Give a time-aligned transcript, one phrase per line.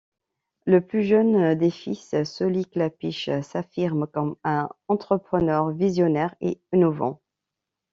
[0.65, 7.21] Le plus jeune des fils, Solly Klapisch, s'affirme comme un entrepreneur visionnaire et innovant.